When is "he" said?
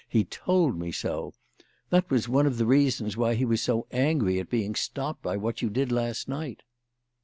0.09-0.23, 3.35-3.45